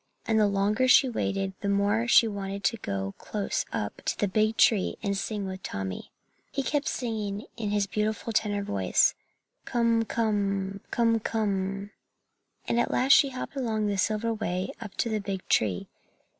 [0.25, 4.27] And the longer she waited the more she wanted to go close up to the
[4.27, 6.09] big tree and sing with Tommy.
[6.51, 9.13] He kept singing in his beautiful tenor voice,
[9.65, 11.91] "Kum kum, kum kum!"
[12.67, 15.87] and at last she hopped along the silver way up to the big tree.